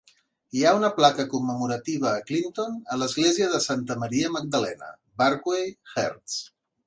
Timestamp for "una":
0.77-0.87